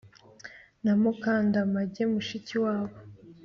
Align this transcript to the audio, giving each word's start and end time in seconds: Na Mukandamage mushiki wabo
Na 0.83 0.93
Mukandamage 1.01 2.03
mushiki 2.11 2.55
wabo 2.65 2.95